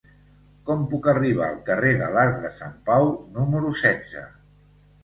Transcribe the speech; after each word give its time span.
Com 0.69 0.79
puc 0.93 1.09
arribar 1.13 1.45
al 1.49 1.61
carrer 1.69 1.93
de 2.01 2.09
l'Arc 2.17 2.41
de 2.47 2.53
Sant 2.59 2.75
Pau 2.89 3.09
número 3.39 3.79
setze? 3.85 4.27